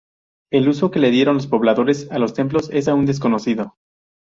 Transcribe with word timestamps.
El 0.51 0.67
uso 0.67 0.89
que 0.89 0.97
le 0.97 1.11
dieron 1.11 1.35
los 1.35 1.45
pobladores 1.45 2.11
a 2.11 2.17
los 2.17 2.33
templos 2.33 2.71
es 2.73 2.87
aún 2.87 3.05
desconocido. 3.05 3.75